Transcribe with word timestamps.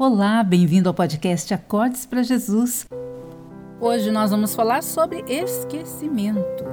Olá, 0.00 0.44
bem-vindo 0.44 0.88
ao 0.88 0.94
podcast 0.94 1.52
Acordes 1.52 2.06
para 2.06 2.22
Jesus. 2.22 2.86
Hoje 3.80 4.12
nós 4.12 4.30
vamos 4.30 4.54
falar 4.54 4.80
sobre 4.80 5.24
esquecimento. 5.26 6.64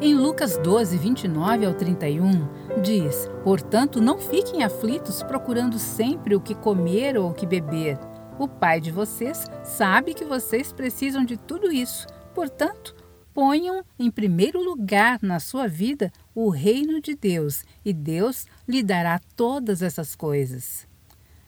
Em 0.00 0.14
Lucas 0.14 0.56
12, 0.58 0.96
29 0.96 1.66
ao 1.66 1.74
31, 1.74 2.80
diz: 2.80 3.28
Portanto, 3.42 4.00
não 4.00 4.20
fiquem 4.20 4.62
aflitos 4.62 5.20
procurando 5.24 5.80
sempre 5.80 6.36
o 6.36 6.40
que 6.40 6.54
comer 6.54 7.18
ou 7.18 7.32
o 7.32 7.34
que 7.34 7.44
beber. 7.44 7.98
O 8.38 8.46
Pai 8.46 8.80
de 8.80 8.92
vocês 8.92 9.50
sabe 9.64 10.14
que 10.14 10.24
vocês 10.24 10.72
precisam 10.72 11.24
de 11.24 11.36
tudo 11.36 11.72
isso. 11.72 12.06
Portanto, 12.36 12.94
ponham 13.34 13.82
em 13.98 14.12
primeiro 14.12 14.62
lugar 14.62 15.18
na 15.20 15.40
sua 15.40 15.66
vida 15.66 16.12
o 16.32 16.50
reino 16.50 17.00
de 17.00 17.16
Deus 17.16 17.64
e 17.84 17.92
Deus 17.92 18.46
lhe 18.68 18.80
dará 18.80 19.18
todas 19.34 19.82
essas 19.82 20.14
coisas. 20.14 20.93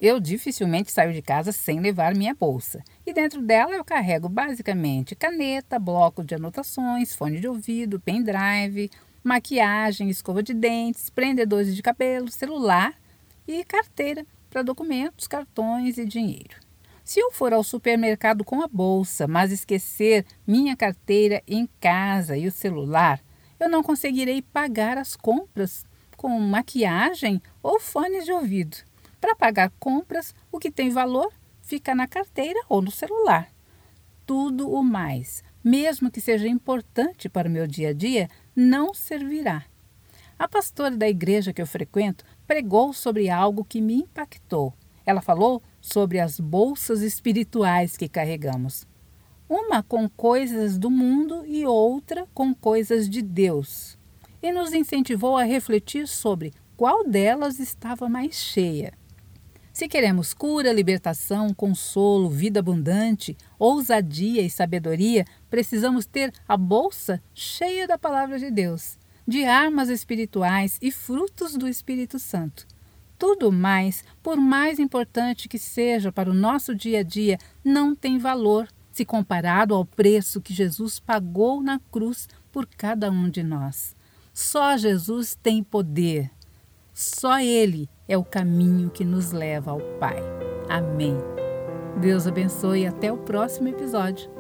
Eu 0.01 0.21
dificilmente 0.21 0.93
saio 0.93 1.13
de 1.13 1.23
casa 1.23 1.53
sem 1.53 1.81
levar 1.81 2.15
minha 2.15 2.35
bolsa. 2.35 2.85
E 3.07 3.15
dentro 3.15 3.41
dela 3.41 3.75
eu 3.75 3.85
carrego 3.85 4.29
basicamente 4.29 5.15
caneta, 5.15 5.79
bloco 5.79 6.23
de 6.23 6.35
anotações, 6.35 7.15
fone 7.15 7.41
de 7.41 7.49
ouvido, 7.49 7.99
pendrive, 7.99 8.91
maquiagem, 9.25 10.11
escova 10.11 10.43
de 10.43 10.53
dentes, 10.53 11.09
prendedores 11.09 11.75
de 11.75 11.83
cabelo, 11.83 12.31
celular 12.31 12.95
e 13.49 13.65
carteira 13.65 14.27
para 14.51 14.63
documentos, 14.63 15.27
cartões 15.27 15.97
e 15.97 16.05
dinheiro. 16.05 16.57
Se 17.03 17.21
eu 17.21 17.31
for 17.31 17.53
ao 17.53 17.63
supermercado 17.63 18.45
com 18.45 18.61
a 18.63 18.69
bolsa, 18.69 19.27
mas 19.27 19.51
esquecer 19.51 20.27
minha 20.47 20.77
carteira 20.77 21.43
em 21.47 21.69
casa 21.81 22.37
e 22.37 22.47
o 22.47 22.53
celular, 22.53 23.21
eu 23.59 23.69
não 23.69 23.83
conseguirei 23.83 24.43
pagar 24.43 24.99
as 24.99 25.17
compras 25.17 25.87
com 26.17 26.29
maquiagem 26.41 27.41
ou 27.63 27.81
fones 27.81 28.25
de 28.25 28.33
ouvido. 28.33 28.79
Para 29.27 29.35
pagar 29.35 29.73
compras, 29.81 30.33
o 30.53 30.59
que 30.61 30.71
tem 30.71 30.89
valor 30.89 31.33
fica 31.61 31.97
na 31.97 32.07
carteira 32.07 32.61
ou 32.69 32.81
no 32.81 32.93
celular. 32.93 33.49
Tudo 34.25 34.71
o 34.71 34.85
mais, 34.85 35.43
mesmo 35.65 36.13
que 36.13 36.21
seja 36.21 36.47
importante 36.47 37.29
para 37.29 37.49
o 37.49 37.51
meu 37.51 37.67
dia 37.67 37.89
a 37.89 37.93
dia, 37.93 38.29
não 38.55 38.95
servirá. 38.95 39.65
A 40.39 40.47
pastora 40.47 40.97
da 40.97 41.09
igreja 41.09 41.53
que 41.53 41.61
eu 41.61 41.67
frequento 41.67 42.25
pregou 42.47 42.93
sobre 42.93 43.29
algo 43.29 43.65
que 43.65 43.81
me 43.81 43.97
impactou. 43.97 44.73
Ela 45.05 45.21
falou 45.21 45.61
sobre 45.81 46.21
as 46.21 46.39
bolsas 46.39 47.03
espirituais 47.03 47.97
que 47.97 48.09
carregamos. 48.09 48.87
Uma 49.49 49.83
com 49.83 50.09
coisas 50.09 50.79
do 50.79 50.89
mundo 50.89 51.45
e 51.45 51.67
outra 51.67 52.29
com 52.33 52.55
coisas 52.55 53.11
de 53.11 53.23
Deus. 53.23 53.99
E 54.41 54.53
nos 54.53 54.73
incentivou 54.73 55.37
a 55.37 55.43
refletir 55.43 56.07
sobre 56.07 56.53
qual 56.77 57.03
delas 57.03 57.59
estava 57.59 58.09
mais 58.09 58.37
cheia. 58.37 58.93
Se 59.77 59.89
queremos 59.89 60.33
cura, 60.33 60.73
libertação, 60.73 61.53
consolo, 61.53 62.31
vida 62.31 62.61
abundante, 62.61 63.37
ousadia 63.59 64.41
e 64.41 64.49
sabedoria, 64.49 65.27
precisamos 65.51 66.07
ter 66.07 66.33
a 66.49 66.57
bolsa 66.57 67.23
cheia 67.35 67.87
da 67.87 67.99
palavra 67.99 68.39
de 68.39 68.51
Deus, 68.51 68.99
de 69.29 69.45
armas 69.45 69.91
espirituais 69.91 70.79
e 70.81 70.91
frutos 70.91 71.59
do 71.59 71.69
Espírito 71.69 72.19
Santo. 72.19 72.67
Tudo 73.19 73.53
mais, 73.53 74.03
por 74.23 74.39
mais 74.39 74.79
importante 74.79 75.47
que 75.47 75.59
seja 75.59 76.11
para 76.11 76.31
o 76.31 76.35
nosso 76.35 76.75
dia 76.75 77.01
a 77.01 77.03
dia, 77.03 77.37
não 77.63 77.95
tem 77.95 78.17
valor 78.17 78.67
se 78.91 79.05
comparado 79.05 79.75
ao 79.75 79.85
preço 79.85 80.41
que 80.41 80.55
Jesus 80.55 80.99
pagou 80.99 81.63
na 81.63 81.79
cruz 81.93 82.31
por 82.51 82.65
cada 82.65 83.11
um 83.11 83.29
de 83.29 83.43
nós. 83.43 83.95
Só 84.33 84.75
Jesus 84.79 85.35
tem 85.35 85.63
poder. 85.63 86.31
Só 86.99 87.39
Ele 87.39 87.91
é 88.09 88.17
o 88.17 88.25
caminho 88.25 88.89
que 88.89 89.05
nos 89.05 89.31
leva 89.31 89.71
ao 89.71 89.81
Pai. 90.01 90.17
Amém. 90.67 91.15
Deus 92.01 92.27
abençoe 92.27 92.85
e 92.85 92.87
até 92.87 93.13
o 93.13 93.19
próximo 93.19 93.69
episódio. 93.69 94.31